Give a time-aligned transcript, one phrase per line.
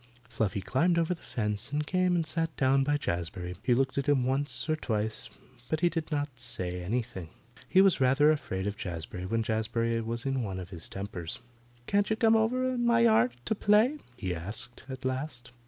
[0.27, 3.55] Fluffy climbed over the fence and came and sat down by Jazbury.
[3.61, 5.29] He looked at him once or twice,
[5.69, 7.29] but he did not say anything.
[7.69, 11.37] He was rather afraid of Jazbury when Jazbury was in one of his tempers.
[11.85, 15.51] "Can't you come over in my yard to play?" he asked at last.